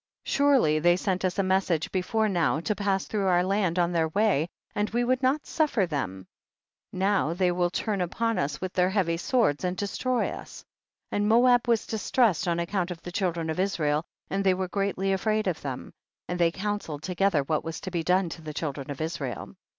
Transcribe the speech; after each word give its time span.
Surely 0.23 0.79
they 0.79 0.95
sent 0.95 1.23
us 1.23 1.37
a 1.37 1.43
message 1.43 1.91
before 1.91 2.27
now 2.27 2.59
to 2.59 2.73
pass 2.73 3.05
through 3.05 3.27
our 3.27 3.43
land 3.43 3.77
on 3.77 3.91
their 3.91 4.07
way, 4.07 4.47
and 4.73 4.89
we 4.89 5.03
would 5.03 5.21
not 5.21 5.45
suffer 5.45 5.85
them, 5.85 6.25
now 6.91 7.35
they 7.35 7.51
will 7.51 7.69
turn 7.69 8.01
upon 8.01 8.39
us 8.39 8.59
with 8.59 8.73
their 8.73 8.89
heavy 8.89 9.15
swords 9.15 9.63
and 9.63 9.77
destroy 9.77 10.27
us; 10.29 10.65
and 11.11 11.27
Moab 11.29 11.67
was 11.67 11.85
distressed 11.85 12.47
on 12.47 12.59
ac 12.59 12.71
count 12.71 12.89
of 12.89 12.99
the 13.03 13.11
children 13.11 13.47
of 13.47 13.59
Israel, 13.59 14.03
and 14.27 14.43
they 14.43 14.55
were 14.55 14.67
greatly 14.67 15.13
afraid 15.13 15.45
of 15.45 15.61
them, 15.61 15.93
and 16.27 16.39
they 16.39 16.49
counselled 16.49 17.03
together 17.03 17.43
what 17.43 17.63
was 17.63 17.79
to 17.81 17.91
be 17.91 18.01
done 18.01 18.27
to 18.29 18.41
the 18.41 18.55
children 18.55 18.89
of 18.89 19.01
Israel. 19.01 19.53